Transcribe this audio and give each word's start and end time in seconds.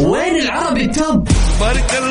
وين 0.00 0.36
العربي 0.36 0.84
التوب؟ 0.84 1.28
بارك 1.60 1.94
الله 2.02 2.09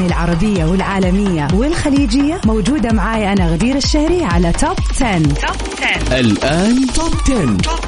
الأغاني 0.00 0.06
العربية 0.06 0.64
والعالمية 0.64 1.48
والخليجية 1.54 2.40
موجودة 2.44 2.92
معاي 2.92 3.32
أنا 3.32 3.52
غدير 3.52 3.76
الشهري 3.76 4.24
على 4.24 4.52
توب 4.52 4.76
10. 4.90 5.18
توب 5.18 5.56
10 5.82 6.20
الآن 6.20 6.86
Top 6.86 7.14
10. 7.24 7.56
Top 7.56 7.80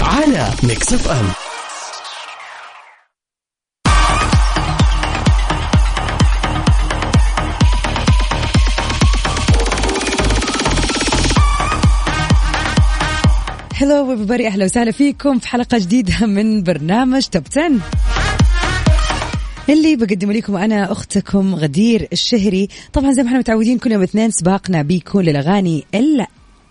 10 0.00 0.04
على 0.04 0.50
Mix 0.62 0.92
FM 0.92 1.26
Hello 13.74 14.16
everybody. 14.16 14.46
أهلا 14.46 14.64
وسهلا 14.64 14.90
فيكم 14.90 15.38
في 15.38 15.48
حلقة 15.48 15.78
جديدة 15.78 16.26
من 16.26 16.62
برنامج 16.62 17.22
Top 17.26 17.42
10 17.56 17.70
اللي 19.68 19.96
بقدم 19.96 20.32
لكم 20.32 20.56
أنا 20.56 20.92
أختكم 20.92 21.54
غدير 21.54 22.08
الشهري. 22.12 22.68
طبعا 22.92 23.12
زي 23.12 23.22
ما 23.22 23.28
إحنا 23.28 23.38
متعودين 23.38 23.78
كل 23.78 23.92
يوم 23.92 24.02
اثنين 24.02 24.30
سباقنا 24.30 24.82
بيكون 24.82 25.24
للأغاني 25.24 25.84
إلا 25.94 26.26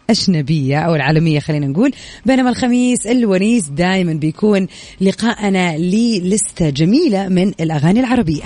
أجنبية 0.09 0.79
أو 0.79 0.95
العالمية 0.95 1.39
خلينا 1.39 1.67
نقول. 1.67 1.91
بينما 2.25 2.49
الخميس 2.49 3.07
الونيس 3.07 3.69
دائما 3.69 4.13
بيكون 4.13 4.67
لقاءنا 5.01 5.77
للستة 5.77 6.69
جميلة 6.69 7.27
من 7.29 7.47
الأغاني 7.59 7.99
العربية. 7.99 8.43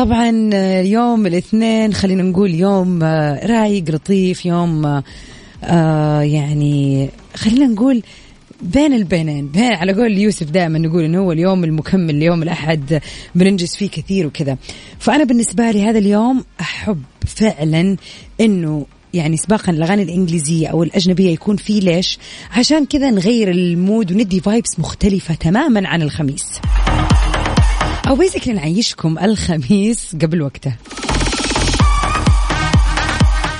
طبعا 0.00 0.50
آه، 0.54 0.82
يوم 0.82 1.26
الاثنين 1.26 1.94
خلينا 1.94 2.22
نقول 2.22 2.54
يوم 2.54 3.02
آه، 3.02 3.46
رايق 3.46 3.84
لطيف 3.90 4.46
يوم 4.46 5.02
آه، 5.64 6.20
يعني 6.20 7.08
خلينا 7.34 7.66
نقول 7.66 8.02
بين 8.62 8.94
البينين 8.94 9.46
بين 9.46 9.72
على 9.72 9.92
قول 9.92 10.18
يوسف 10.18 10.50
دائما 10.50 10.78
نقول 10.78 11.04
إنه 11.04 11.18
هو 11.18 11.32
اليوم 11.32 11.64
المكمل 11.64 12.14
ليوم 12.14 12.42
الأحد 12.42 13.00
بننجز 13.34 13.76
فيه 13.76 13.88
كثير 13.88 14.26
وكذا. 14.26 14.56
فأنا 14.98 15.24
بالنسبة 15.24 15.70
لي 15.70 15.82
هذا 15.82 15.98
اليوم 15.98 16.44
أحب 16.60 17.02
فعلا 17.26 17.96
إنه 18.40 18.86
يعني 19.14 19.36
سباقا 19.36 19.72
الأغاني 19.72 20.02
الإنجليزية 20.02 20.68
أو 20.68 20.82
الأجنبية 20.82 21.30
يكون 21.30 21.56
فيه 21.56 21.80
ليش؟ 21.80 22.18
عشان 22.52 22.86
كذا 22.86 23.10
نغير 23.10 23.50
ال 23.50 23.62
mood 23.62 24.12
وندي 24.12 24.40
vibes 24.40 24.78
مختلفة 24.78 25.34
تماما 25.34 25.88
عن 25.88 26.02
الخميس. 26.02 26.60
أو 28.10 28.14
basically 28.14 28.54
نعيشكم 28.54 29.18
الخميس 29.18 30.16
قبل 30.22 30.42
وقته. 30.42 30.72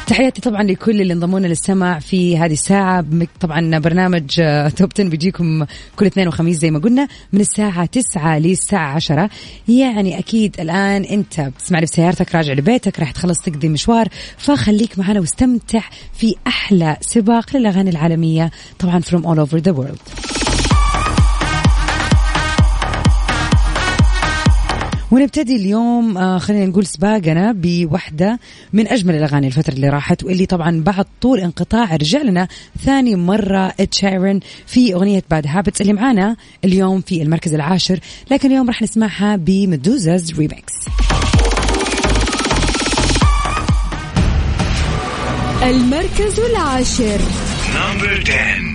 تحياتي 0.06 0.40
طبعا 0.40 0.62
لكل 0.62 1.00
اللي 1.00 1.12
انضمونا 1.12 1.46
للسمع 1.46 1.98
في 1.98 2.38
هذه 2.38 2.52
الساعة. 2.52 3.04
طبعا 3.40 3.78
برنامج 3.78 4.40
آه، 4.40 4.68
توب 4.68 4.90
10 4.94 5.08
بيجيكم 5.08 5.66
كل 5.96 6.06
اثنين 6.06 6.28
وخميس 6.28 6.58
زي 6.58 6.70
ما 6.70 6.78
قلنا 6.78 7.08
من 7.32 7.40
الساعة 7.40 7.86
9 7.86 8.38
للساعة 8.38 8.94
10 8.94 9.30
يعني 9.68 10.18
أكيد 10.18 10.60
الآن 10.60 11.04
أنت 11.04 11.40
بتسمعني 11.40 11.86
في 11.86 11.92
سيارتك 11.92 12.34
راجع 12.34 12.52
لبيتك 12.52 13.00
راح 13.00 13.10
تخلص 13.10 13.38
تقضي 13.40 13.68
مشوار. 13.68 14.08
فخليك 14.38 14.98
معنا 14.98 15.20
واستمتع 15.20 15.82
في 16.12 16.34
أحلى 16.46 16.96
سباق 17.00 17.56
للأغاني 17.56 17.90
العالمية 17.90 18.50
طبعا 18.78 19.00
from 19.00 19.22
all 19.22 19.38
over 19.38 19.60
the 19.60 19.74
world. 19.74 20.49
ونبتدي 25.10 25.56
اليوم 25.56 26.18
آه 26.18 26.38
خلينا 26.38 26.66
نقول 26.66 26.86
سباقنا 26.86 27.52
بوحدة 27.56 28.38
من 28.72 28.88
أجمل 28.88 29.14
الأغاني 29.14 29.46
الفترة 29.46 29.74
اللي 29.74 29.88
راحت 29.88 30.24
واللي 30.24 30.46
طبعا 30.46 30.82
بعد 30.86 31.06
طول 31.20 31.40
انقطاع 31.40 31.96
رجع 31.96 32.22
لنا 32.22 32.48
ثاني 32.84 33.16
مرة 33.16 33.74
Ed 33.80 33.94
Sheeran 33.94 34.40
في 34.66 34.94
أغنية 34.94 35.22
Bad 35.30 35.46
Habits 35.46 35.80
اللي 35.80 35.92
معانا 35.92 36.36
اليوم 36.64 37.00
في 37.00 37.22
المركز 37.22 37.54
العاشر 37.54 38.00
لكن 38.30 38.50
اليوم 38.50 38.66
راح 38.66 38.82
نسمعها 38.82 39.36
ب 39.36 39.48
Meduza's 39.48 40.38
remix 40.38 40.72
المركز 45.62 46.40
العاشر. 46.40 47.20
Number 47.74 48.24
10 48.28 48.69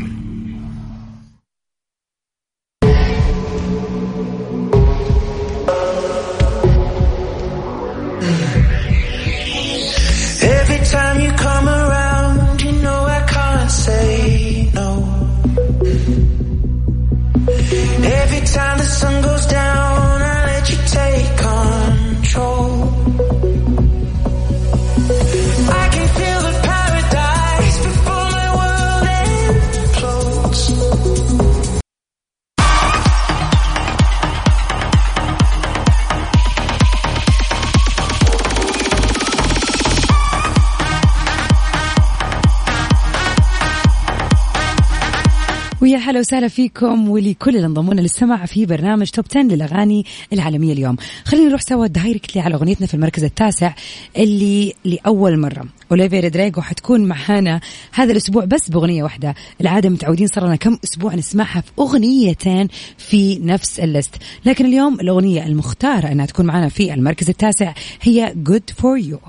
ويا 45.85 45.97
هلا 45.97 46.19
وسهلا 46.19 46.47
فيكم 46.47 47.09
ولكل 47.09 47.55
اللي 47.55 47.67
انضموا 47.67 47.90
لنا 47.90 48.01
للسمع 48.01 48.45
في 48.45 48.65
برنامج 48.65 49.09
Top 49.09 49.25
10 49.29 49.41
للأغاني 49.41 50.05
العالمية 50.33 50.73
اليوم. 50.73 50.95
خلينا 51.25 51.49
نروح 51.49 51.61
سوا. 51.61 51.87
directly 51.87 52.41
على 52.41 52.55
أغنيتنا 52.55 52.87
في 52.87 52.93
المركز 52.93 53.23
التاسع 53.23 53.73
اللي 54.17 54.73
لأول 54.85 55.39
مرة. 55.39 55.65
Olivia 55.91 56.19
Rodrigo 56.19 56.61
حتكون 56.61 57.05
معانا 57.05 57.61
هذا 57.93 58.11
الأسبوع 58.11 58.45
بس 58.45 58.69
بأغنية 58.69 59.03
واحدة، 59.03 59.35
العادة 59.61 59.89
متعودين 59.89 60.27
صار 60.27 60.45
لنا 60.45 60.55
كم 60.55 60.77
أسبوع 60.83 61.15
نسمعها 61.15 61.61
في 61.61 61.71
أغنيتين 61.79 62.67
في 62.97 63.39
نفس 63.39 63.79
ال 63.79 63.85
list، 63.85 64.15
لكن 64.45 64.65
اليوم 64.65 64.99
الأغنية 64.99 65.45
المختارة 65.45 66.11
إنها 66.11 66.25
تكون 66.25 66.45
معانا 66.45 66.69
في 66.69 66.93
المركز 66.93 67.29
التاسع 67.29 67.73
هي 68.01 68.33
good 68.35 68.69
for 68.77 68.97
you. 68.97 69.19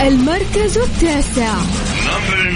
المركز 0.00 0.78
التاسع. 0.78 1.89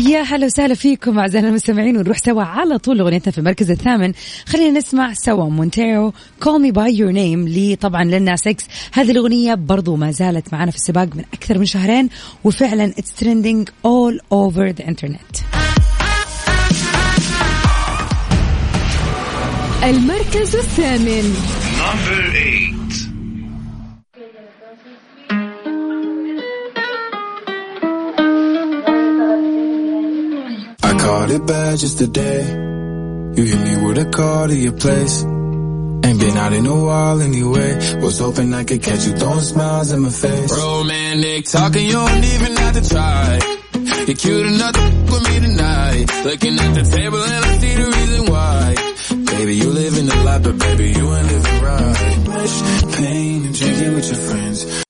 يا 0.00 0.22
هلا 0.22 0.46
وسهلا 0.46 0.74
فيكم 0.74 1.18
اعزائنا 1.18 1.48
المستمعين 1.48 1.96
ونروح 1.96 2.18
سوا 2.18 2.42
على 2.42 2.78
طول 2.78 3.00
اغنيتنا 3.00 3.32
في 3.32 3.38
المركز 3.38 3.70
الثامن. 3.70 4.12
خلينا 4.46 4.78
نسمع 4.78 5.12
سوا 5.14 5.44
Montero 5.44 6.12
Call 6.42 6.62
Me 6.62 6.70
By 6.70 6.96
Your 6.96 7.12
Name 7.12 7.48
لي 7.48 7.76
طبعا 7.76 8.04
Lil 8.04 8.20
Nas 8.20 8.36
X 8.36 8.64
هذه 8.92 9.10
الأغنية 9.10 9.54
برضو 9.54 9.96
ما 9.96 10.10
زالت 10.10 10.52
معنا 10.52 10.70
في 10.70 10.76
السباق 10.76 11.08
من 11.16 11.24
أكثر 11.34 11.58
من 11.58 11.64
شهرين 11.64 12.08
وفعلا 12.44 12.84
it's 12.84 13.14
trending 13.14 13.68
all 13.84 14.20
over 14.32 14.66
the 14.66 14.88
internet 14.88 15.36
المركز 19.82 20.56
الثامن. 20.56 21.34
Number 21.78 22.32
8. 22.32 23.07
It 31.30 31.46
bad 31.46 31.78
just 31.78 31.98
today. 31.98 32.42
You 33.36 33.44
hit 33.44 33.60
me 33.60 33.86
with 33.86 33.98
a 33.98 34.06
call 34.06 34.48
to 34.48 34.54
your 34.56 34.72
place. 34.72 35.22
Ain't 35.22 36.18
been 36.20 36.36
out 36.36 36.52
in 36.52 36.64
a 36.66 36.74
while 36.84 37.20
anyway. 37.20 38.00
Was 38.00 38.18
hoping 38.18 38.52
I 38.54 38.64
could 38.64 38.82
catch 38.82 39.06
you 39.06 39.12
throwing 39.12 39.40
smiles 39.40 39.92
in 39.92 40.00
my 40.00 40.08
face. 40.10 40.50
Romantic 40.56 41.44
talking, 41.44 41.84
you 41.86 41.92
don't 41.92 42.24
even 42.24 42.56
have 42.56 42.74
to 42.82 42.88
try. 42.88 43.38
You're 44.06 44.16
cute 44.16 44.46
enough 44.46 44.72
to 44.72 44.80
f- 44.80 45.10
with 45.12 45.24
me 45.28 45.40
tonight. 45.48 46.06
Looking 46.24 46.58
at 46.58 46.74
the 46.74 46.96
table 46.96 47.22
and 47.22 47.44
I 47.44 47.58
see 47.58 47.74
the 47.74 47.86
reason 47.86 48.26
why. 48.32 48.74
Baby, 49.36 49.54
you 49.56 49.70
live 49.70 49.98
in 49.98 50.06
the 50.06 50.16
life, 50.24 50.42
but 50.42 50.58
baby, 50.58 50.90
you 50.92 51.14
ain't 51.14 51.26
living 51.28 51.62
right. 51.62 52.94
Pain 52.96 53.44
and 53.44 53.54
drinking 53.54 53.94
with 53.94 54.06
your 54.06 54.20
friends. 54.28 54.84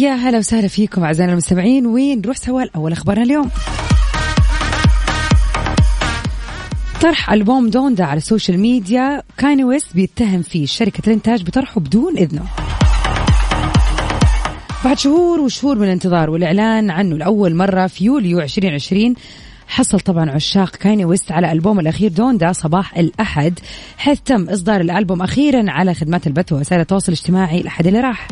يا 0.00 0.14
هلا 0.14 0.38
وسهلا 0.38 0.68
فيكم 0.68 1.04
أعزائنا 1.04 1.32
المستمعين. 1.32 1.86
وين 1.86 2.18
نروح 2.18 2.36
سوا 2.36 2.62
الأول 2.62 2.92
أخبارنا 2.92 3.22
اليوم؟ 3.22 3.50
طرح 7.00 7.30
ألبوم 7.30 7.70
Donda 7.70 8.04
على 8.04 8.16
ال 8.16 8.22
social 8.22 8.60
media 8.60 9.22
Kanye 9.38 9.64
West 9.64 9.94
بيتهم 9.94 10.42
فيه 10.42 10.66
شركة 10.66 11.02
الإنتاج 11.06 11.42
بطرحه 11.42 11.80
بدون 11.80 12.18
إذنه. 12.18 12.44
بعد 14.84 14.98
شهور 14.98 15.40
وشهور 15.40 15.78
من 15.78 15.84
الانتظار 15.84 16.30
والإعلان 16.30 16.90
عنه 16.90 17.16
لأول 17.16 17.54
مرة 17.54 17.86
في 17.86 18.04
يوليو 18.04 18.40
2020 18.40 19.14
حصل 19.68 20.00
طبعا 20.00 20.30
عشاق 20.30 20.76
Kanye 20.76 21.04
West 21.04 21.32
على 21.32 21.52
ألبوم 21.52 21.80
الأخير 21.80 22.10
Donda 22.10 22.52
صباح 22.52 22.98
الأحد 22.98 23.58
حيث 23.98 24.20
تم 24.20 24.50
إصدار 24.50 24.80
الألبوم 24.80 25.22
أخيرا 25.22 25.70
على 25.70 25.94
خدمات 25.94 26.26
البث 26.26 26.52
ووسائل 26.52 26.80
التواصل 26.80 27.12
الاجتماعي 27.12 27.60
الأحد 27.60 27.86
اللي 27.86 28.00
راح. 28.00 28.28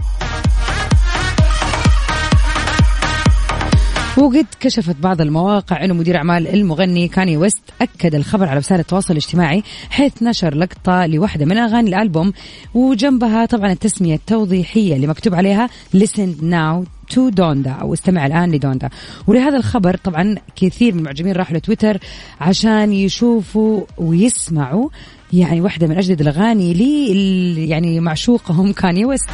وقد 4.19 4.47
كشفت 4.61 4.97
بعض 4.97 5.21
المواقع 5.21 5.85
إنه 5.85 5.95
مدير 5.95 6.17
أعمال 6.17 6.47
المغني 6.47 7.09
كاني 7.09 7.37
ويست 7.37 7.63
أكد 7.81 8.15
الخبر 8.15 8.49
على 8.49 8.59
وسائل 8.59 8.81
التواصل 8.81 9.13
الاجتماعي 9.13 9.63
حيث 9.91 10.23
نشر 10.23 10.55
لقطة 10.55 11.07
لواحدة 11.07 11.45
من 11.45 11.57
أغاني 11.57 11.89
الألبوم 11.89 12.33
وجنبها 12.75 13.47
طبعا 13.47 13.73
التسمية 13.73 14.15
التوضيحية 14.15 14.97
اللي 14.97 15.07
مكتوب 15.07 15.35
عليها 15.35 15.71
listen 15.97 16.43
now 16.43 16.87
to 17.11 17.29
Donda 17.29 17.71
أو 17.71 17.93
استمع 17.93 18.27
الآن 18.27 18.53
لدوندا. 18.53 18.91
ولهذا 19.27 19.57
الخبر 19.57 19.97
طبعا 19.97 20.35
كثير 20.57 20.93
من 20.93 20.99
المعجبين 20.99 21.33
راحوا 21.33 21.57
لتويتر 21.57 21.99
عشان 22.41 22.93
يشوفوا 22.93 23.81
ويسمعوا 23.99 24.89
يعني 25.33 25.61
واحدة 25.61 25.87
من 25.87 25.97
أجدد 25.97 26.21
الأغاني 26.21 26.75
لي 26.75 27.69
يعني 27.69 28.01
معشوقهم 28.01 28.73
كاني 28.73 29.05
ويست. 29.05 29.31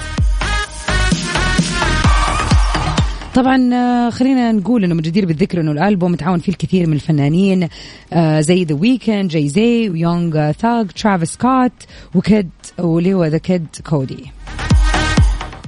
طبعا 3.34 3.74
آه، 3.74 4.10
خلينا 4.10 4.52
نقول 4.52 4.84
إنه 4.84 4.94
من 4.94 5.00
الجدير 5.00 5.26
بالذكر 5.26 5.60
إنه 5.60 5.72
الألبوم 5.72 6.14
تعاون 6.14 6.38
فيه 6.38 6.52
الكثير 6.52 6.86
من 6.86 6.92
الفنانين 6.92 7.68
آه، 8.12 8.40
زي 8.40 8.64
ذا 8.64 8.74
ويكند 8.74 9.28
جاي 9.30 9.48
زي 9.48 9.88
ويونغ 9.90 10.52
ثاغ 10.52 10.84
ترافيس 10.84 11.28
سكوت 11.32 11.72
وكيد 12.14 12.50
واللي 12.78 13.14
هو 13.14 13.24
ذا 13.24 13.38
كيد 13.38 13.66
كودي 13.86 14.24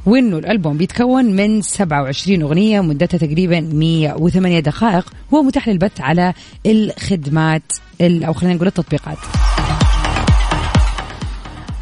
وإنه 0.06 0.38
الألبوم 0.38 0.76
بيتكون 0.76 1.24
من 1.24 1.62
27 1.62 2.42
أغنية 2.42 2.80
مدتها 2.80 3.18
تقريبا 3.18 3.60
108 3.60 4.60
دقائق 4.60 5.12
وهو 5.30 5.42
متاح 5.42 5.68
للبث 5.68 6.00
على 6.00 6.32
الخدمات 6.66 7.62
ال- 8.00 8.24
أو 8.24 8.32
خلينا 8.32 8.54
نقول 8.54 8.66
التطبيقات. 8.68 9.18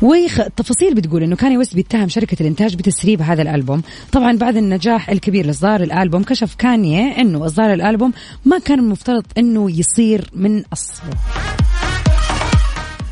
والتفاصيل 0.05 0.95
بتقول 0.95 1.23
إنه 1.23 1.37
كاني 1.37 1.59
ويست 1.59 1.75
بيتهم 1.75 2.09
شركة 2.09 2.37
الإنتاج 2.41 2.75
بتسريب 2.75 3.23
هذا 3.23 3.43
الألبوم. 3.43 3.83
طبعا 4.13 4.37
بعد 4.37 4.57
النجاح 4.57 5.11
الكبير 5.11 5.47
لاصدار 5.47 5.83
الألبوم 5.83 6.23
كشف 6.23 6.55
كانيه 6.55 7.21
إنه 7.21 7.47
اصدار 7.47 7.73
الألبوم 7.73 8.13
ما 8.45 8.59
كان 8.59 8.79
المفترض 8.79 9.25
إنه 9.39 9.71
يصير 9.71 10.31
من 10.35 10.63
أصله. 10.73 11.11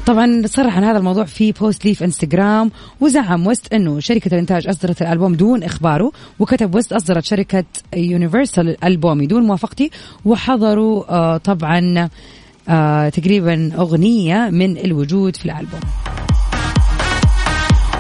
طبعا 0.06 0.42
صرح 0.46 0.76
عن 0.76 0.84
هذا 0.84 0.98
الموضوع 0.98 1.24
في 1.24 1.52
post 1.52 1.84
لي 1.84 1.94
في 1.94 2.04
انستغرام 2.04 2.70
وزعم 3.00 3.46
ويست 3.46 3.72
إنه 3.72 4.00
شركة 4.00 4.28
الإنتاج 4.28 4.68
أصدرت 4.68 5.02
الألبوم 5.02 5.34
دون 5.34 5.62
إخباره 5.62 6.12
وكتب 6.38 6.74
ويست 6.74 6.92
أصدرت 6.92 7.24
شركة 7.24 7.64
يونيفرسال 7.96 8.68
الالبوم 8.68 9.18
بدون 9.18 9.42
موافقتي 9.42 9.90
وحظروا 10.24 11.04
آه 11.10 11.36
طبعا 11.36 12.08
آه 12.68 13.08
تقريبا 13.08 13.72
أغنية 13.78 14.50
من 14.50 14.78
الوجود 14.78 15.36
في 15.36 15.44
الألبوم. 15.44 15.80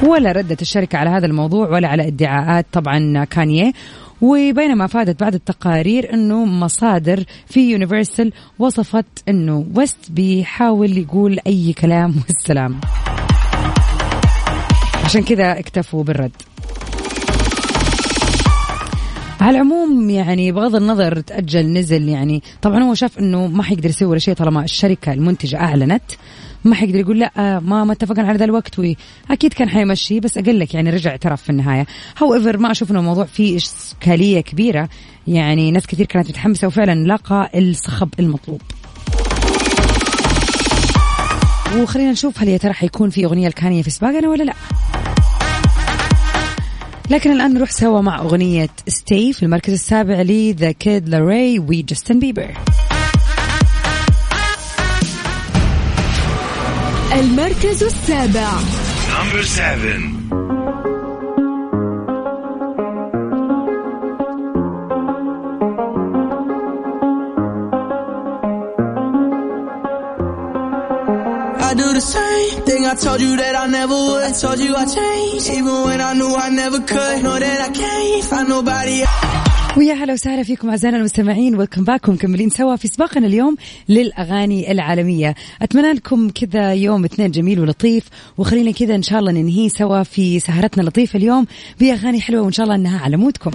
ولا 0.02 0.32
ردت 0.32 0.62
الشركة 0.62 0.98
على 0.98 1.10
هذا 1.10 1.26
الموضوع 1.26 1.68
ولا 1.68 1.88
على 1.88 2.06
ادعاءات 2.08 2.66
طبعا 2.72 3.24
كانيه 3.24 3.72
وبينما 4.20 4.84
افادت 4.84 5.20
بعض 5.20 5.34
التقارير 5.34 6.14
إنه 6.14 6.44
مصادر 6.44 7.24
في 7.46 7.70
يونيفرسال 7.70 8.32
وصفت 8.58 9.06
إنه 9.28 9.66
ويست 9.74 10.10
بيحاول 10.10 10.98
يقول 10.98 11.38
أي 11.46 11.72
كلام 11.72 12.14
والسلام. 12.28 12.80
عشان 15.04 15.22
كذا 15.22 15.58
اكتفوا 15.58 16.04
بالرد. 16.04 16.32
على 19.40 19.50
العموم 19.50 20.10
يعني 20.10 20.52
بغض 20.52 20.74
النظر 20.76 21.20
تأجل 21.20 21.72
نزل 21.72 22.08
يعني 22.08 22.42
طبعا 22.62 22.82
هو 22.82 22.94
شاف 22.94 23.18
إنه 23.18 23.46
ما 23.46 23.62
حيقدر 23.62 23.88
يسوي 23.88 24.08
ولا 24.08 24.18
شيء 24.18 24.34
طالما 24.34 24.64
الشركة 24.64 25.12
المنتجة 25.12 25.60
أعلنت. 25.60 26.02
ما 26.64 26.74
حيقدر 26.74 26.98
يقول 26.98 27.18
لا 27.18 27.60
ما 27.60 27.84
ما 27.84 27.92
اتفقنا 27.92 28.28
على 28.28 28.38
ذا 28.38 28.44
الوقت 28.44 28.78
واكيد 28.78 29.52
كان 29.52 29.68
حيمشي 29.68 30.20
بس 30.20 30.38
أقول 30.38 30.60
لك 30.60 30.74
يعني 30.74 30.90
رجع 30.90 31.10
اعترف 31.10 31.42
في 31.42 31.50
النهاية. 31.50 31.86
however 32.18 32.56
ما 32.58 32.70
أشوف 32.70 32.90
إنه 32.90 33.00
الموضوع 33.00 33.24
فيه 33.24 33.56
إشكالية 33.56 34.40
كبيرة. 34.40 34.88
يعني 35.26 35.70
ناس 35.70 35.86
كثير 35.86 36.06
كانت 36.06 36.28
متحمسة 36.28 36.66
وفعلا 36.66 37.06
لقى 37.06 37.50
الصخب 37.54 38.08
المطلوب. 38.18 38.60
وخلينا 41.76 42.10
نشوف 42.10 42.40
هل 42.40 42.48
يا 42.48 42.56
ترى 42.56 42.72
حيكون 42.72 43.10
في 43.10 43.24
أغنية 43.24 43.48
لكانيه 43.48 43.82
في 43.82 43.90
سباقنا 43.90 44.28
ولا 44.28 44.42
لا. 44.42 44.54
لكن 47.10 47.32
الآن 47.32 47.54
نروح 47.54 47.70
سوا 47.70 48.00
مع 48.00 48.18
أغنية 48.18 48.68
Stay 48.88 49.32
في 49.32 49.42
المركز 49.42 49.72
السابع 49.72 50.22
لذا 50.22 50.72
كيد 50.72 51.08
لاروي 51.08 51.58
وجاستن 51.58 52.18
بيبر 52.18 52.54
المركز 57.13 57.83
السابع 57.83 58.49
Number 59.17 59.43
7. 59.43 61.17
I 71.59 71.73
do 71.73 71.93
the 71.93 71.99
same 72.01 72.61
thing 72.65 72.85
I 72.85 72.95
told 72.95 73.19
you 73.21 73.35
that 73.35 73.55
I 73.55 73.67
never 73.67 73.93
would. 73.93 74.23
I 74.23 74.31
told 74.31 74.59
you 74.59 74.75
I 74.75 74.85
changed, 74.85 75.49
even 75.49 75.83
when 75.83 75.99
I 76.01 76.13
knew 76.13 76.33
I 76.35 76.49
never 76.49 76.79
could. 76.79 77.23
Know 77.23 77.37
that 77.39 77.59
I 77.61 77.69
can't 77.71 78.23
find 78.23 78.49
nobody 78.49 79.03
ويا 79.76 79.94
هلا 79.94 80.12
وسهلا 80.12 80.42
فيكم 80.42 80.70
أعزائنا 80.70 80.96
المستمعين. 80.96 81.56
ويلكم 81.56 81.84
باك 81.84 82.08
مكملين 82.08 82.50
سوا 82.50 82.76
في 82.76 82.88
سباقنا 82.88 83.26
اليوم 83.26 83.56
للأغاني 83.88 84.72
العالمية. 84.72 85.34
أتمنى 85.62 85.92
لكم 85.92 86.30
كذا 86.30 86.74
يوم 86.74 87.04
اثنين 87.04 87.30
جميل 87.30 87.60
ولطيف 87.60 88.04
وخلينا 88.38 88.70
كذا 88.70 88.94
إن 88.94 89.02
شاء 89.02 89.18
الله 89.18 89.32
ننهي 89.32 89.68
سوا 89.68 90.02
في 90.02 90.40
سهرتنا 90.40 90.82
اللطيفة 90.82 91.16
اليوم 91.16 91.46
بأغاني 91.80 92.20
حلوة 92.20 92.42
وإن 92.42 92.52
شاء 92.52 92.64
الله 92.64 92.76
إنها 92.76 92.98
على 92.98 93.16
مودكم. 93.16 93.50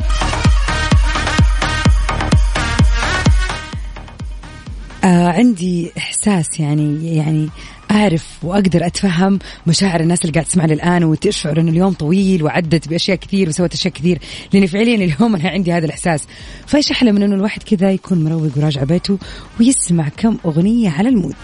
آه 5.03 5.27
عندي 5.27 5.91
إحساس 5.97 6.59
يعني 6.59 7.15
يعني 7.15 7.49
أعرف 7.91 8.37
وأقدر 8.43 8.85
أتفهم 8.85 9.39
مشاعر 9.67 9.99
الناس 9.99 10.21
اللي 10.21 10.33
قاعد 10.33 10.45
تسمعني 10.45 10.73
الآن 10.73 11.03
وتشعر 11.03 11.59
انه 11.59 11.71
اليوم 11.71 11.93
طويل 11.93 12.43
وعدت 12.43 12.87
بأشياء 12.87 13.17
كثير 13.17 13.49
وسوت 13.49 13.73
أشياء 13.73 13.93
كثير. 13.93 14.19
لاني 14.53 14.67
فعليا 14.67 14.95
اليوم 14.95 15.35
أنا 15.35 15.49
عندي 15.49 15.73
هذا 15.73 15.85
الإحساس. 15.85 16.23
فايش 16.67 16.91
أحلى 16.91 17.11
من 17.11 17.23
إنه 17.23 17.35
الواحد 17.35 17.63
كذا 17.63 17.91
يكون 17.91 18.23
مروق 18.23 18.57
وراجع 18.57 18.83
بيته 18.83 19.17
ويسمع 19.59 20.09
كم 20.17 20.37
أغنية 20.45 20.89
على 20.89 21.09
ال 21.09 21.13
mood. 21.13 21.35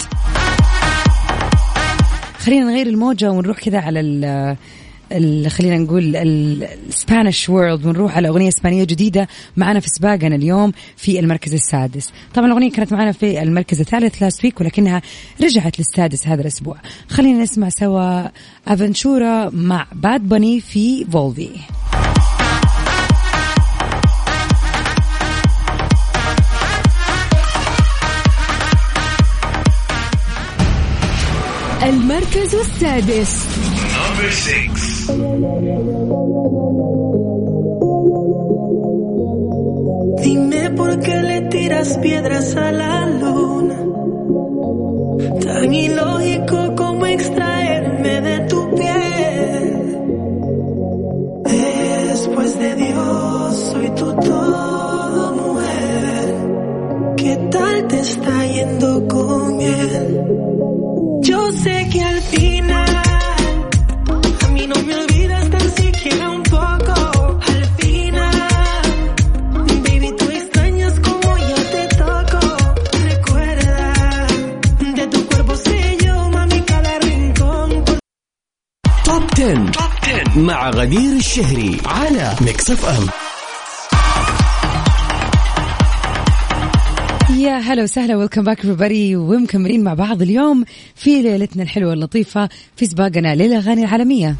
خلينا 2.39 2.65
نغير 2.65 2.87
الموجة 2.87 3.31
ونروح 3.31 3.59
كذا 3.59 3.79
على 3.79 3.99
خلينا 5.47 5.77
نقول 5.77 6.15
ال 6.15 6.32
Spanish 6.32 7.49
world 7.49 7.85
ونروح 7.85 8.17
على 8.17 8.27
أغنية 8.27 8.47
إسبانية 8.47 8.83
جديدة 8.83 9.27
معنا 9.57 9.79
في 9.79 9.87
سباقنا 9.89 10.35
اليوم 10.35 10.71
في 10.97 11.19
المركز 11.19 11.53
السادس. 11.53 12.11
طبعا 12.33 12.47
الأغنية 12.47 12.71
كانت 12.71 12.93
معنا 12.93 13.11
في 13.11 13.41
المركز 13.41 13.79
الثالث 13.79 14.23
last 14.23 14.43
week 14.43 14.61
ولكنها 14.61 15.01
رجعت 15.41 15.79
للسادس 15.79 16.27
هذا 16.27 16.41
الأسبوع. 16.41 16.77
خلينا 17.09 17.43
نسمع 17.43 17.69
سوا 17.69 18.27
افنتورا 18.67 19.49
مع 19.49 19.87
باد 19.93 20.21
بني 20.21 20.61
في 20.61 21.05
Volví 21.05 21.49
المركز 31.83 32.55
السادس. 32.55 33.47
Dime 40.23 40.69
por 40.71 40.99
qué 41.01 41.21
le 41.21 41.41
tiras 41.49 41.97
piedras 41.99 42.55
a 42.55 42.71
la 42.71 43.05
luna. 43.05 43.75
Tan 45.41 45.73
ilógico 45.73 46.62
مع 80.43 80.69
غدير 80.69 81.15
الشهري 81.15 81.77
على 81.85 82.35
ميكس 82.41 82.71
اف 82.71 82.85
ام 82.85 83.07
يا 87.37 87.57
هلا 87.57 87.83
وسهلا 87.83 88.15
welcome 88.15 88.43
back 88.43 88.61
everybody 88.61 89.15
ومكملين 89.15 89.83
مع 89.83 89.93
بعض 89.93 90.21
اليوم 90.21 90.65
في 90.95 91.21
ليلتنا 91.21 91.63
الحلوة 91.63 91.93
اللطيفة 91.93 92.49
في 92.75 92.85
سباقنا 92.85 93.35
للأغاني 93.35 93.83
العالمية. 93.83 94.35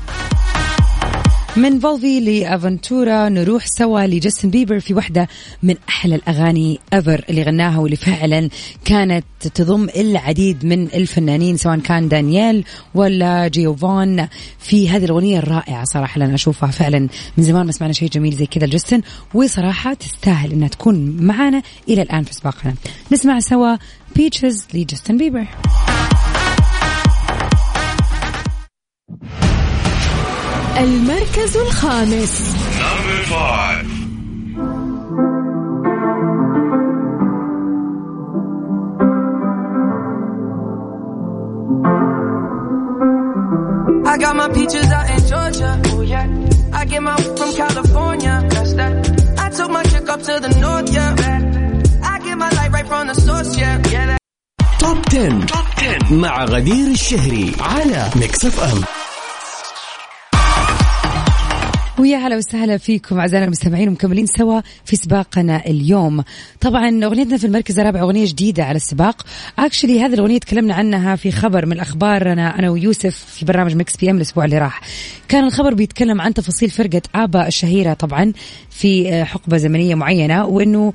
من 1.58 1.80
Volví 1.80 2.20
لأفنتورا 2.20 3.30
نروح 3.30 3.66
سوا 3.66 4.08
لجاستن 4.08 4.50
بيبر 4.50 4.80
في 4.80 4.94
واحدة 4.94 5.28
من 5.64 5.76
أحلى 5.90 6.16
الأغاني 6.16 6.80
ever 6.94 7.26
اللي 7.30 7.44
غناها 7.44 7.80
واللي 7.80 7.96
فعلا 7.96 8.50
كانت 8.86 9.26
تضم 9.54 9.90
العديد 9.96 10.66
من 10.66 10.88
الفنانين 10.88 11.58
سواء 11.58 11.80
كان 11.80 12.08
دانييل 12.08 12.66
ولا 12.96 13.48
جيفيون 13.48 14.28
في 14.60 14.90
هذه 14.90 15.06
الأغنية 15.06 15.40
الرائعة 15.40 15.84
صراحة 15.86 16.20
لأنا 16.20 16.36
أشوفها 16.36 16.72
فعلا 16.72 17.00
من 17.38 17.44
زمان 17.44 17.66
ما 17.66 17.72
سمعنا 17.72 17.94
شيء 17.94 18.10
جميل 18.10 18.34
زي 18.34 18.46
كذا 18.46 18.66
لجاستن 18.66 19.02
وصراحة 19.34 19.94
تستاهل 19.94 20.52
أنها 20.52 20.68
تكون 20.68 21.18
معانا 21.22 21.62
إلى 21.90 22.02
الآن 22.02 22.24
في 22.24 22.34
سباقنا. 22.34 22.74
نسمع 23.12 23.40
سوا 23.40 23.76
Peaches 24.16 24.68
لجاستن 24.74 25.18
بيبر. 25.18 25.48
المركز 30.78 31.58
الخامس. 31.58 32.54
I 44.06 44.18
got 44.18 44.36
my 44.36 44.50
peaches 44.50 44.92
out 44.98 45.10
in 45.10 45.22
Georgia. 45.32 45.82
Oh 45.86 46.02
yeah. 46.02 46.28
I 46.74 46.86
get 46.86 47.02
my 47.02 47.16
from 47.38 47.52
California. 47.62 48.36
That's 48.50 48.74
that. 48.74 48.94
I 49.46 49.50
took 49.50 49.70
my 49.72 49.84
chick 49.84 50.08
up 50.14 50.22
to 50.28 50.34
the 50.46 50.52
north, 50.64 50.90
yeah. 50.94 51.16
I 52.12 52.20
get 52.26 52.38
my 52.38 52.50
light 52.58 52.72
right 52.72 52.88
from 52.88 53.08
the 53.08 53.16
source, 53.16 53.52
yeah. 53.58 53.82
Yeah. 53.92 54.06
That. 54.08 54.18
top 54.80 55.06
10. 55.06 55.46
مع 56.12 56.46
غدير 56.46 56.88
الشهري 56.88 57.52
على 57.60 58.10
ميكس 58.16 58.46
اف 58.46 58.60
ام 58.60 59.03
ويا 62.00 62.18
هلا 62.18 62.38
وسهلا 62.38 62.78
فيكم 62.78 63.20
أعزائنا 63.20 63.46
المستمعين 63.46 63.90
ومكملين 63.90 64.26
سوا 64.26 64.62
في 64.86 64.96
سباقنا 64.96 65.66
اليوم. 65.66 66.24
طبعا 66.62 67.06
أغنيتنا 67.06 67.38
في 67.38 67.48
المركز 67.48 67.80
الرابع 67.80 68.02
أغنية 68.02 68.26
جديدة 68.26 68.64
على 68.64 68.76
السباق. 68.76 69.26
actually 69.60 70.02
هذه 70.02 70.14
الأغنية 70.14 70.38
تكلمنا 70.38 70.74
عنها 70.74 71.16
في 71.16 71.32
خبر 71.32 71.66
من 71.66 71.80
أخبارنا 71.80 72.60
أنا 72.60 72.70
ويوسف 72.70 73.26
في 73.26 73.46
برنامج 73.46 73.76
مكس 73.76 73.98
بي 73.98 74.12
ام 74.12 74.18
الأسبوع 74.18 74.46
اللي 74.46 74.58
راح. 74.58 74.82
كان 75.28 75.44
الخبر 75.44 75.74
بيتكلم 75.74 76.22
عن 76.22 76.34
تفاصيل 76.34 76.70
فرقة 76.70 77.02
آبا 77.16 77.48
الشهيرة 77.48 77.94
طبعا 77.94 78.34
في 78.70 79.24
حقبة 79.26 79.58
زمنية 79.58 79.96
معينة 79.96 80.46
وإنه 80.46 80.94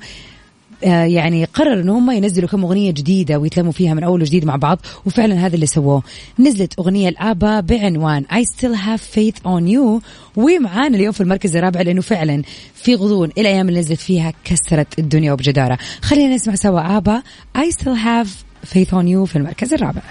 يعني 0.83 1.45
قرروا 1.45 1.81
ان 1.81 1.89
هم 1.89 2.11
ينزلوا 2.11 2.49
كم 2.49 2.63
أغنية 2.63 2.91
جديدة 2.91 3.37
ويتلموا 3.39 3.71
فيها 3.71 3.93
من 3.93 4.03
أول 4.03 4.21
وجديد 4.21 4.45
مع 4.45 4.55
بعض 4.55 4.79
وفعلا 5.05 5.45
هذا 5.45 5.55
اللي 5.55 5.65
سووه. 5.65 6.03
نزلت 6.39 6.79
أغنية 6.79 7.09
الآبا 7.09 7.59
بعنوان 7.59 8.25
I 8.31 8.43
still 8.43 8.75
have 8.75 9.01
faith 9.01 9.39
on 9.45 9.63
you 9.73 10.03
ومعانا 10.35 10.95
اليوم 10.97 11.11
في 11.11 11.21
المركز 11.21 11.55
الرابع 11.55 11.81
لأنه 11.81 12.01
فعلا 12.01 12.41
في 12.75 12.95
غضون 12.95 13.29
الأيام 13.37 13.69
اللي 13.69 13.79
نزلت 13.79 13.99
فيها 13.99 14.33
كسرت 14.45 14.99
الدنيا 14.99 15.33
وبجدارة. 15.33 15.77
خلينا 16.01 16.35
نسمع 16.35 16.55
سوا 16.55 16.97
آبا 16.97 17.21
I 17.57 17.71
still 17.71 17.95
have 17.95 18.27
faith 18.69 18.89
on 18.89 19.05
you 19.05 19.23
في 19.23 19.35
المركز 19.35 19.73
الرابع. 19.73 20.01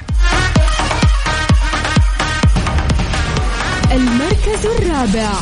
المركز 3.92 4.66
الرابع. 4.66 5.32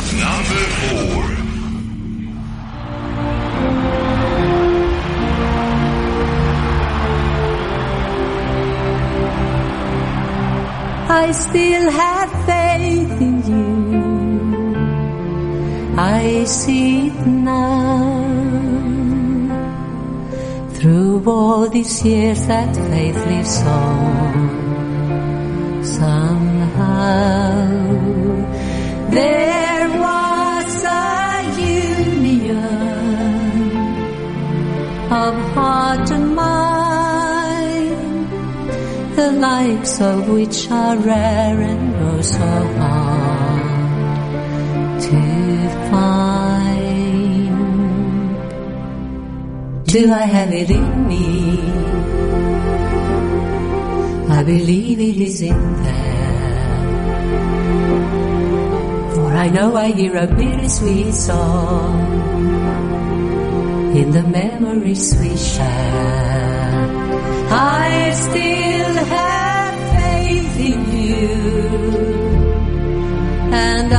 I 11.09 11.31
still 11.31 11.89
have 11.89 12.29
faith 12.45 13.21
in 13.21 13.41
you. 13.47 14.75
I 15.97 16.43
see 16.43 17.07
it 17.07 17.25
now. 17.25 18.25
Through 20.73 21.23
all 21.25 21.69
these 21.69 22.03
years, 22.03 22.45
that 22.47 22.75
faith 22.75 23.25
lives 23.25 23.61
on. 23.61 24.49
Somehow, 25.81 27.55
there 29.09 29.87
was 29.87 30.83
a 30.83 31.41
union 31.57 32.57
of 35.09 35.35
heart 35.55 36.11
and 36.11 36.35
mind 36.35 36.76
the 39.17 39.31
likes 39.31 39.99
of 39.99 40.29
which 40.29 40.69
are 40.69 40.95
rare 40.97 41.59
and 41.59 41.95
oh 42.07 42.21
so 42.21 42.49
hard 42.79 43.71
to 45.01 45.21
find. 45.89 47.49
Do 49.85 50.13
I 50.13 50.25
have 50.35 50.53
it 50.53 50.69
in 50.69 51.07
me? 51.07 51.25
I 54.37 54.43
believe 54.43 54.99
it 54.99 55.17
is 55.29 55.41
in 55.41 55.83
there. 55.83 56.77
For 59.15 59.29
I 59.45 59.49
know 59.49 59.75
I 59.75 59.87
hear 59.93 60.15
a 60.15 60.27
bittersweet 60.27 61.11
song 61.11 61.97
in 63.97 64.11
the 64.11 64.21
memories 64.21 65.17
we 65.19 65.35
share. 65.35 66.46
I 67.59 68.11
still 68.11 68.95
have 69.15 69.75
faith 69.95 70.59
in 70.71 70.81
you, 71.07 71.29
and 73.51 73.93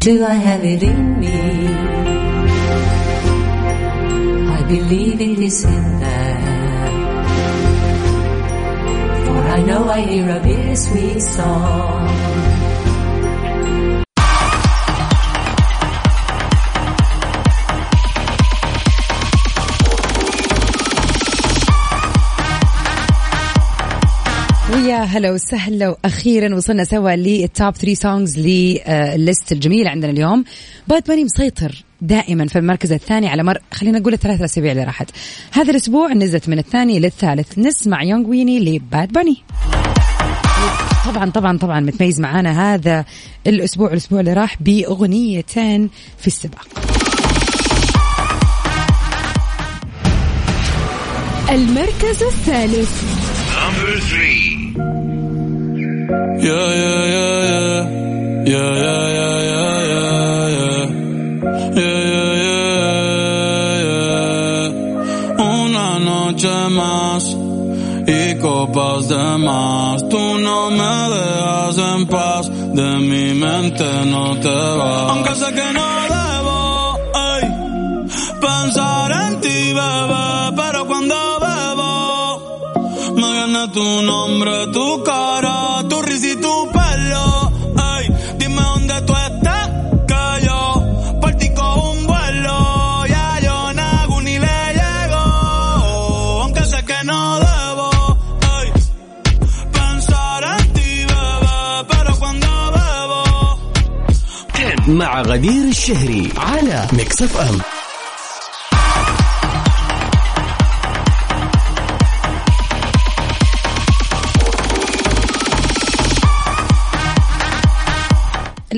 Do 0.00 0.24
I 0.24 0.32
have 0.32 0.64
it 0.64 0.82
in 0.82 1.20
me? 1.20 1.68
I 4.48 4.62
believe 4.66 5.20
it 5.20 5.38
is 5.38 5.62
in 5.62 6.00
there. 6.00 6.88
For 9.26 9.40
I 9.56 9.62
know 9.66 9.90
I 9.90 10.00
hear 10.00 10.30
a 10.30 10.40
bittersweet 10.40 11.20
song. 11.20 12.08
يا 24.80 24.96
هلا 24.96 25.32
وسهلا 25.32 25.88
وأخيرا 25.88 26.54
وصلنا 26.54 26.84
سوا 26.84 27.10
لل 27.10 27.36
top 27.36 27.74
3 27.74 27.94
songs 27.94 28.38
لل 28.38 28.76
list 28.76 29.52
الجميلة 29.52 29.90
عندنا 29.90 30.12
اليوم. 30.12 30.44
باد 30.88 31.02
باني 31.08 31.24
مسيطر 31.24 31.84
دائما 32.00 32.46
في 32.46 32.58
المركز 32.58 32.92
الثاني 32.92 33.28
على 33.28 33.42
مر 33.42 33.58
خلينا 33.72 33.98
نقول 33.98 34.12
الثلاث 34.12 34.42
أسابيع 34.42 34.72
اللي 34.72 34.84
راحت. 34.84 35.10
هذا 35.52 35.70
الأسبوع 35.70 36.12
نزلت 36.12 36.48
من 36.48 36.58
الثاني 36.58 37.00
للثالث. 37.00 37.58
نسمع 37.58 38.02
يونغ 38.02 38.28
ويني 38.28 38.60
لباد 38.60 39.12
باني. 39.12 39.36
طبعا 41.06 41.30
طبعا 41.30 41.58
طبعا 41.58 41.80
متميز 41.80 42.20
معانا 42.20 42.74
هذا 42.74 43.04
الأسبوع 43.46 43.92
الأسبوع 43.92 44.20
اللي 44.20 44.32
راح 44.32 44.62
بأغنيتين 44.62 45.90
في 46.18 46.26
السباق. 46.26 46.68
المركز 51.51 52.23
الثالث 52.23 52.91
Number 53.55 53.99
three. 54.09 54.73
Yeah, 56.47 56.69
yeah, 56.81 57.01
yeah, 57.15 57.39
yeah. 57.51 57.81
Yeah, 58.53 58.71
yeah, 58.85 59.05
yeah, 59.19 59.37
yeah, 59.51 59.77
yeah, 59.91 60.47
yeah. 60.57 60.83
Yeah, 61.79 62.01
yeah, 62.13 62.31
yeah, 62.45 63.85
yeah. 63.85 65.45
Una 65.55 65.87
noche 65.99 66.55
más 66.79 67.23
y 68.07 68.35
copas 68.45 69.07
de 69.09 69.25
más. 69.47 70.07
Tú 70.09 70.23
no 70.47 70.69
me 70.79 70.95
dejas 71.15 71.77
en 71.77 72.05
paz, 72.07 72.43
de 72.79 72.89
mi 73.09 73.33
mente 73.33 73.87
no 74.13 74.25
te 74.39 74.57
vas. 74.79 75.09
Aunque 75.11 75.33
sé 75.41 75.47
que 75.57 75.73
no 75.73 75.88
tu 83.69 84.01
nombre, 84.01 84.67
tu 84.73 85.03
cara, 85.03 85.83
tu 85.87 86.01
risa 86.01 86.27
y 86.29 86.35
tu 86.37 86.71
pelo. 86.71 87.51
Ey, 87.93 88.05
dime 88.39 88.61
dónde 88.61 89.01
tú 89.01 89.13
estás, 89.13 89.69
que 90.07 90.45
yo 90.45 91.19
por 91.21 91.31
ti 91.35 91.49
cojo 91.53 91.91
un 91.91 92.07
vuelo. 92.07 93.05
Ya 93.07 93.39
yo 93.43 93.73
nago 93.73 94.21
ni 94.21 94.39
le 94.39 94.57
llego, 94.79 95.23
aunque 96.41 96.63
sé 96.65 96.83
que 96.85 96.99
no 97.03 97.39
debo. 97.39 97.89
Ey, 98.57 98.67
pensar 99.71 100.43
en 100.59 100.73
ti, 100.73 101.05
bebé, 101.11 101.85
pero 101.89 102.15
cuando 102.17 102.47
bebo. 102.75 103.23
مع 104.87 105.21
غدير 105.21 105.63
الشهري 105.67 106.29
على 106.37 106.87
ميكس 106.93 107.21
اف 107.21 107.37
ام 107.37 107.57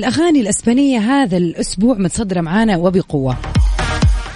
الأغاني 0.03 0.41
الأسبانية 0.41 0.99
هذا 0.99 1.37
الأسبوع 1.37 1.97
متصدرة 1.97 2.41
معانا 2.41 2.77
وبقوة. 2.77 3.37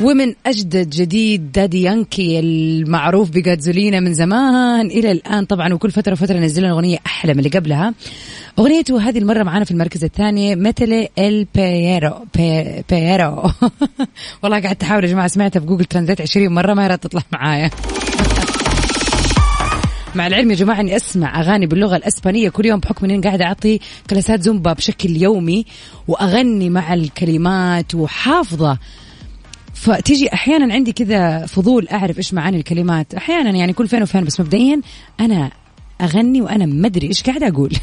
ومن 0.01 0.33
أجدد 0.45 0.89
جديد 0.89 1.51
دادي 1.51 1.81
يانكي 1.81 2.39
المعروف 2.39 3.29
ب 3.29 3.37
Gasolina 3.37 3.99
من 3.99 4.13
زمان 4.13 4.85
إلى 4.85 5.11
الآن. 5.11 5.45
طبعا 5.45 5.73
وكل 5.73 5.91
فترة 5.91 6.15
فترة 6.15 6.37
نزل 6.37 6.63
لنا 6.63 6.71
أغنية 6.71 6.97
أحلى 7.05 7.33
من 7.33 7.39
اللي 7.39 7.49
قبلها. 7.49 7.93
أغنيته 8.59 9.09
هذه 9.09 9.17
المرة 9.17 9.43
معانا 9.43 9.65
في 9.65 9.71
المركز 9.71 10.03
الثاني 10.03 10.55
Métele 10.55 11.07
al 11.17 11.47
perreo 11.55 12.13
بي- 12.35 12.83
والله 14.43 14.59
قعدت 14.59 14.83
أحاول 14.83 15.03
يا 15.03 15.09
جماعة 15.09 15.27
سمعتها 15.27 15.59
في 15.59 15.65
جوجل 15.65 15.85
translate 15.85 16.21
20 16.21 16.53
مرة 16.53 16.73
ما 16.73 16.95
تطلع 16.95 17.21
معايا. 17.31 17.69
مع 20.15 20.27
العلم 20.27 20.51
يا 20.51 20.55
جماعة 20.55 20.79
إني 20.79 20.95
أسمع 20.95 21.39
أغاني 21.41 21.65
باللغة 21.65 21.95
الإسبانية 21.95 22.49
كل 22.49 22.65
يوم 22.65 22.79
بحكم 22.79 23.05
إني 23.05 23.21
قاعدة 23.21 23.45
أعطي 23.45 23.79
كلاسات 24.09 24.41
زومبا 24.41 24.73
بشكل 24.73 25.21
يومي 25.21 25.65
وأغني 26.07 26.69
مع 26.69 26.93
الكلمات 26.93 27.95
وحافظة. 27.95 28.77
فتيجي 29.73 30.33
أحيانا 30.33 30.73
عندي 30.73 30.91
كذا 30.91 31.45
فضول 31.45 31.87
أعرف 31.87 32.17
إيش 32.17 32.33
معاني 32.33 32.57
الكلمات. 32.57 33.13
أحيانا 33.13 33.49
يعني 33.49 33.73
كل 33.73 33.87
فين 33.87 34.03
وفين 34.03 34.23
بس 34.23 34.39
مبدئيا 34.39 34.81
أنا 35.19 35.51
أغني 36.01 36.41
وأنا 36.41 36.65
ما 36.65 36.87
أدري 36.87 37.07
إيش 37.07 37.23
قاعدة 37.23 37.47
أقول. 37.47 37.73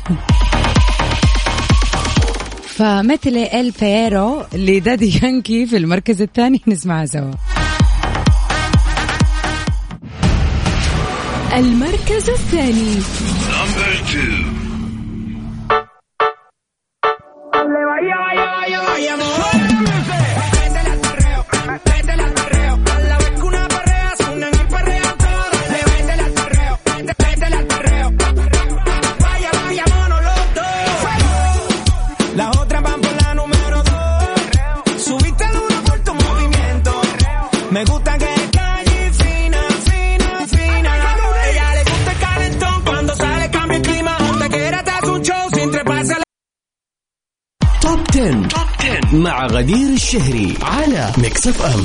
فمثل 2.76 3.36
ال 3.36 3.72
بيرو 3.80 4.42
لدادي 4.54 5.20
يانكي 5.22 5.66
في 5.66 5.76
المركز 5.76 6.22
الثاني 6.22 6.60
نسمعها 6.66 7.06
سوا. 7.06 7.53
المركز 11.58 12.30
الثاني. 12.30 12.94
الشهري 50.14 50.54
على 50.62 51.12
ميكس 51.18 51.46
اف 51.46 51.62
ام 51.62 51.84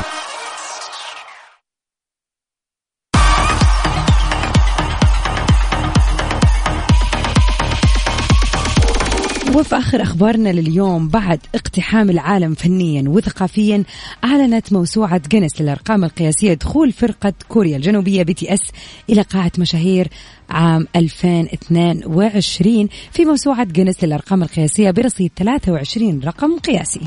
وفي 9.55 9.77
آخر 9.77 10.01
أخبارنا 10.01 10.49
لليوم 10.49 11.07
بعد 11.07 11.39
اقتحام 11.55 12.09
العالم 12.09 12.53
فنيا 12.53 13.09
وثقافيا 13.09 13.83
أعلنت 14.23 14.73
موسوعة 14.73 15.21
جينيس 15.29 15.61
للأرقام 15.61 16.03
القياسية 16.03 16.53
دخول 16.53 16.91
فرقة 16.91 17.33
كوريا 17.47 17.77
الجنوبية 17.77 18.23
بي 18.23 18.33
تي 18.33 18.53
إس 18.53 18.71
إلى 19.09 19.21
قاعة 19.21 19.51
مشاهير 19.57 20.07
عام 20.49 20.87
2022 20.95 22.89
في 23.11 23.25
موسوعة 23.25 23.63
جينيس 23.63 24.03
للأرقام 24.03 24.43
القياسية 24.43 24.91
برصيد 24.91 25.31
23 25.37 26.21
رقم 26.23 26.59
قياسي. 26.59 27.01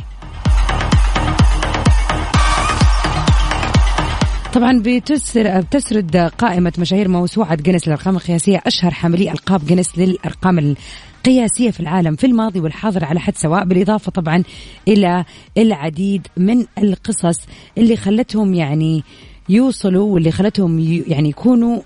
طبعا 4.55 4.83
بتسر 4.87 5.61
بتسرد 5.61 6.17
قائمة 6.17 6.73
مشاهير 6.79 7.09
موسوعة 7.09 7.55
جينيس 7.55 7.89
للأرقام 7.89 8.17
القياسية 8.17 8.63
أشهر 8.67 8.91
حاملي 8.91 9.31
ألقاب 9.31 9.67
جينيس 9.67 9.99
للأرقام 9.99 10.59
القياسية 10.59 11.71
في 11.71 11.81
العالم 11.81 12.17
في 12.17 12.27
الماضي 12.27 12.61
والحاضر 12.61 13.05
على 13.05 13.21
حد 13.21 13.37
سواء 13.37 13.65
بالإضافة 13.65 14.13
طبعا 14.13 14.43
إلى 14.89 15.25
العديد 15.59 16.27
من 16.37 16.65
القصص 16.79 17.41
اللي 17.79 17.97
خلتهم 17.97 18.55
يعني 18.55 19.05
يوصلوا 19.49 20.15
واللي 20.15 20.31
خلتهم 20.31 20.79
يعني 21.07 21.29
يكونوا 21.29 21.81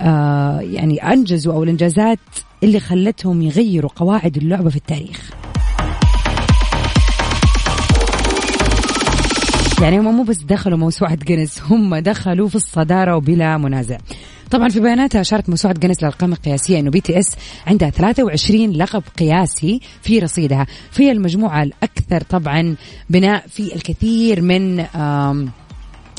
آه 0.00 0.60
يعني 0.60 1.12
أنجزوا 1.12 1.52
أو 1.54 1.62
الإنجازات 1.62 2.18
اللي 2.62 2.80
خلتهم 2.80 3.42
يغيروا 3.42 3.90
قواعد 3.96 4.36
اللعبة 4.36 4.70
في 4.70 4.76
التاريخ. 4.76 5.43
يعني 9.82 9.98
هم 9.98 10.16
مو 10.16 10.22
بس 10.22 10.36
دخلوا 10.38 10.78
موسوعة 10.78 11.14
جينيس 11.14 11.62
هم 11.62 11.96
دخلوا 11.96 12.48
في 12.48 12.54
الصدارة 12.54 13.16
وبلا 13.16 13.58
منازع. 13.58 13.98
طبعا 14.50 14.68
في 14.68 14.80
بياناتها 14.80 15.20
أشارت 15.20 15.48
موسوعة 15.48 15.74
جينيس 15.74 16.02
للأرقام 16.02 16.32
القياسية 16.32 16.78
أنه 16.78 16.90
بي 16.90 17.00
تي 17.00 17.18
إس 17.18 17.36
عندها 17.66 17.90
23 17.90 18.70
لقب 18.70 19.02
قياسي 19.18 19.80
في 20.02 20.18
رصيدها. 20.18 20.66
في 20.90 21.12
المجموعة 21.12 21.62
الأكثر 21.62 22.20
طبعا 22.20 22.76
بناء 23.10 23.46
في 23.46 23.74
الكثير 23.74 24.40
من 24.40 24.84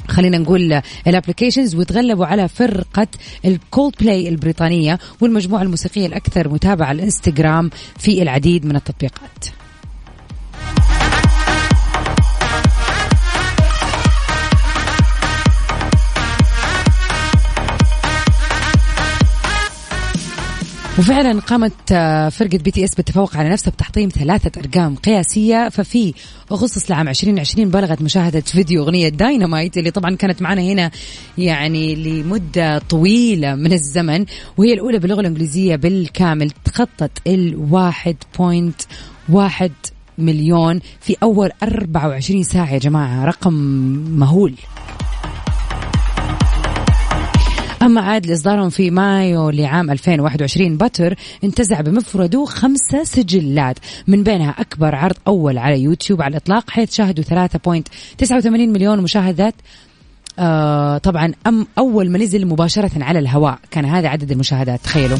خلينا 0.07 0.37
نقول 0.37 0.81
ال 1.07 1.12
applications 1.12 1.75
وتغلبوا 1.75 2.25
على 2.25 2.47
فرقة 2.47 3.07
الكولد 3.45 3.93
بلاي 3.99 4.29
البريطانية 4.29 4.99
والمجموعة 5.21 5.61
الموسيقية 5.61 6.05
الأكثر 6.05 6.49
متابعة 6.49 6.87
على 6.87 6.95
الإنستغرام 6.95 7.69
في 7.99 8.21
العديد 8.21 8.65
من 8.65 8.75
التطبيقات. 8.75 9.64
وفعلا 20.99 21.39
قامت 21.39 21.91
آه، 21.91 22.29
فرقة 22.29 22.57
بي 22.57 22.71
تي 22.71 22.85
اس 22.85 22.95
بالتفوق 22.95 23.37
على 23.37 23.49
نفسها 23.49 23.71
بتحطيم 23.71 24.09
ثلاثة 24.09 24.61
أرقام 24.61 24.95
قياسية. 24.95 25.69
ففي 25.69 26.13
أغسطس 26.51 26.89
لعام 26.89 27.07
2020 27.07 27.69
بلغت 27.69 28.01
مشاهدة 28.01 28.39
فيديو 28.41 28.83
أغنية 28.83 29.09
داينامايت 29.09 29.77
اللي 29.77 29.91
طبعا 29.91 30.15
كانت 30.15 30.41
معنا 30.41 30.61
هنا 30.61 30.91
يعني 31.37 31.95
لمدة 31.95 32.77
طويلة 32.77 33.55
من 33.55 33.73
الزمن 33.73 34.25
وهي 34.57 34.73
الأولى 34.73 34.99
باللغة 34.99 35.19
الإنجليزية 35.19 35.75
بالكامل. 35.75 36.51
تخطت 36.65 37.11
point 38.39 38.81
واحد 39.29 39.71
مليون 40.17 40.79
في 41.01 41.15
أول 41.23 41.51
24 41.63 42.43
ساعة 42.43 42.73
يا 42.73 42.79
جماعة. 42.79 43.25
رقم 43.25 43.53
مهول. 44.19 44.53
أما 47.85 48.01
عاد 48.01 48.25
لإصدارهم 48.25 48.69
في 48.69 48.91
مايو 48.91 49.49
لعام 49.49 49.91
2021 49.91 50.77
باتر 50.77 51.15
انتزع 51.43 51.81
بمفرده 51.81 52.45
خمسة 52.45 53.03
سجلات 53.03 53.79
من 54.07 54.23
بينها 54.23 54.55
أكبر 54.59 54.95
عرض 54.95 55.15
أول 55.27 55.57
على 55.57 55.81
يوتيوب 55.81 56.21
على 56.21 56.31
الإطلاق 56.31 56.69
حيث 56.69 56.95
شاهدوا 56.95 57.47
3.89 57.47 58.45
مليون 58.45 59.01
مشاهدات. 59.01 59.55
آه 60.39 60.97
طبعا 60.97 61.33
أم 61.47 61.67
أول 61.77 62.09
ما 62.09 62.17
نزل 62.17 62.47
مباشرة 62.47 63.03
على 63.03 63.19
الهواء 63.19 63.59
كان 63.71 63.85
هذا 63.85 64.07
عدد 64.07 64.31
المشاهدات 64.31 64.79
تخيلوا. 64.83 65.17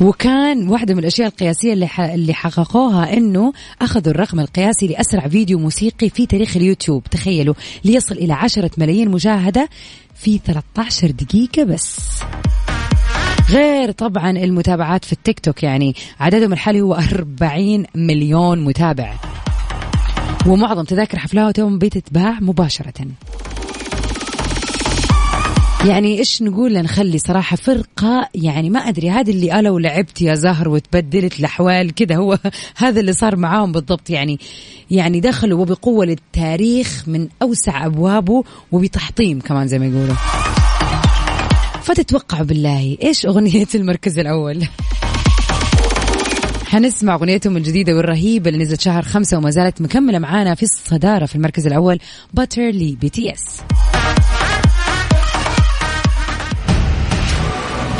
وكان 0.00 0.68
واحدة 0.68 0.94
من 0.94 1.00
الأشياء 1.00 1.28
القياسية 1.28 1.72
اللي 1.98 2.34
حققوها 2.34 3.16
إنه 3.16 3.52
أخذوا 3.80 4.14
الرقم 4.14 4.40
القياسي 4.40 4.86
لأسرع 4.86 5.28
فيديو 5.28 5.58
موسيقي 5.58 6.08
في 6.08 6.26
تاريخ 6.26 6.56
اليوتيوب. 6.56 7.04
تخيلوا 7.04 7.54
ليصل 7.84 8.14
إلى 8.14 8.32
عشرة 8.32 8.70
ملايين 8.78 9.10
مشاهدة 9.10 9.68
في 10.14 10.38
13 10.38 11.10
دقيقة 11.10 11.64
بس. 11.64 11.98
غير 13.50 13.90
طبعا 13.90 14.30
المتابعات 14.30 15.04
في 15.04 15.12
التيك 15.12 15.40
توك 15.40 15.62
يعني 15.62 15.94
عددهم 16.20 16.52
الحالي 16.52 16.80
هو 16.80 16.94
40 16.94 17.84
مليون 17.94 18.64
متابع. 18.64 19.14
ومعظم 20.46 20.84
تذاكر 20.84 21.18
حفلاتهم 21.18 21.78
بتتباع 21.78 22.38
مباشرة. 22.40 23.06
يعني 25.88 26.18
إيش 26.18 26.42
نقول 26.42 26.72
نخلي 26.82 27.18
صراحة 27.18 27.56
فرقة؟ 27.56 28.28
يعني 28.34 28.70
ما 28.70 28.78
أدري 28.78 29.10
هذه 29.10 29.30
اللي 29.30 29.50
قالوا 29.50 29.80
لعبت 29.80 30.22
يا 30.22 30.34
زهر 30.34 30.68
وتبدلت 30.68 31.40
الأحوال 31.40 31.94
كذا 31.94 32.16
هو 32.16 32.38
هذا 32.76 33.00
اللي 33.00 33.12
صار 33.12 33.36
معاهم 33.36 33.72
بالضبط. 33.72 34.10
يعني 34.10 34.38
يعني 34.90 35.20
دخلوا 35.20 35.60
وبقوة 35.60 36.06
للتاريخ 36.06 37.04
من 37.06 37.28
أوسع 37.42 37.86
أبوابه 37.86 38.44
وبتحطيم 38.72 39.40
كمان 39.40 39.68
زي 39.68 39.78
ما 39.78 39.86
يقولوا. 39.86 40.14
فتتوقعوا 41.82 42.44
بالله 42.44 42.96
إيش 43.02 43.26
أغنية 43.26 43.68
المركز 43.74 44.18
الأول؟ 44.18 44.64
حنسمع 46.66 47.14
أغنيتهم 47.14 47.56
الجديدة 47.56 47.96
والرهيبة 47.96 48.50
اللي 48.50 48.64
نزلت 48.64 48.80
شهر 48.80 49.02
خمسة 49.02 49.38
وما 49.38 49.50
زالت 49.50 49.80
مكملة 49.80 50.18
معانا 50.18 50.54
في 50.54 50.62
الصدارة 50.62 51.26
في 51.26 51.34
المركز 51.36 51.66
الأول 51.66 51.98
Butter 52.34 52.70
لبي 52.70 53.08
تي 53.08 53.32
اس 53.32 53.60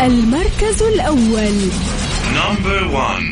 المركز 0.01 0.81
الأول 0.81 1.71
Number 2.33 2.79
one. 2.93 3.27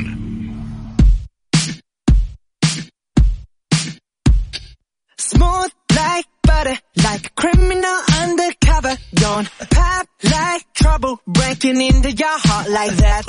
Smooth 5.17 5.71
like 5.95 6.25
butter, 6.43 6.77
like 7.03 7.25
a 7.27 7.29
criminal 7.41 7.97
undercover. 8.21 8.95
Don't 9.15 9.49
pop 9.71 10.07
like 10.23 10.73
trouble, 10.73 11.19
breaking 11.27 11.81
into 11.81 12.11
your 12.11 12.37
heart 12.47 12.69
like 12.69 12.95
that. 12.97 13.23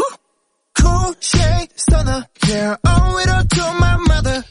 Cool 0.78 1.14
shade 1.20 1.68
stunner, 1.76 2.26
yeah, 2.48 2.76
owe 2.87 3.18
it 3.18 3.28
all 3.30 3.44
to 3.44 3.64
my 3.80 3.96
mother. 3.96 4.44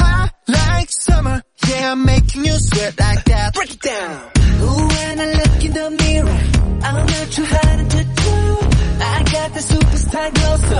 Hot 0.00 0.30
like 0.48 0.90
summer, 0.90 1.42
yeah, 1.68 1.92
I'm 1.92 2.04
making 2.04 2.44
you 2.44 2.54
sweat 2.58 2.98
like 2.98 3.24
that. 3.24 3.54
Break 3.54 3.74
it 3.74 3.80
down. 3.80 4.30
Ooh, 4.62 4.86
when 4.88 5.20
I 5.20 5.26
look 5.40 5.64
in 5.64 5.72
the 5.72 5.90
mirror, 6.02 6.38
I'm 6.87 6.95
not 7.11 7.27
too 7.35 7.47
hard 7.53 7.79
to 7.95 8.01
do. 8.21 8.35
I 9.15 9.17
got 9.33 9.49
the 9.55 9.63
superstar 9.71 10.27
glow, 10.35 10.55
so 10.69 10.79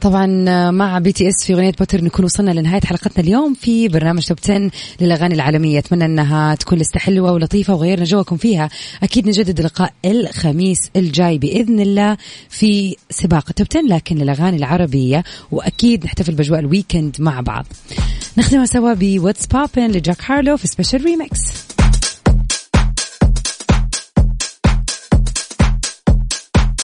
طبعا 0.00 0.26
مع 0.70 0.98
بي 0.98 1.12
تي 1.12 1.28
اس 1.28 1.44
في 1.46 1.54
أغنية 1.54 1.72
Butter 1.78 2.04
نكون 2.04 2.24
وصلنا 2.24 2.50
لنهاية 2.50 2.80
حلقتنا 2.80 3.24
اليوم 3.24 3.54
في 3.54 3.88
برنامج 3.88 4.26
top 4.26 4.38
10 4.44 4.70
للأغاني 5.00 5.34
العالمية. 5.34 5.78
أتمنى 5.78 6.04
أنها 6.04 6.54
تكون 6.54 6.78
لسه 6.78 6.98
حلوة 7.00 7.32
ولطيفة 7.32 7.74
وغيرنا 7.74 8.04
جوكم 8.04 8.36
فيها. 8.36 8.70
أكيد 9.02 9.28
نجدد 9.28 9.58
اللقاء 9.58 9.92
الخميس 10.04 10.78
الجاي 10.96 11.38
بإذن 11.38 11.80
الله 11.80 12.16
في 12.48 12.96
سباق 13.10 13.52
top 13.52 13.66
10 13.70 13.80
لكن 13.80 14.18
للأغاني 14.18 14.56
العربية 14.56 15.24
وأكيد 15.50 16.04
نحتفل 16.04 16.34
بأجواء 16.34 16.60
ال 16.60 16.67
weekend 16.67 17.16
مع 17.18 17.40
بعض. 17.40 17.66
نختمها 18.38 18.66
سوا 18.66 18.94
ب 18.94 19.01
What's 19.01 19.46
Poppin 19.46 19.90
لجاك 19.90 20.30
هارلو 20.30 20.56
في 20.56 20.66
special 20.66 21.04
remix 21.04 21.40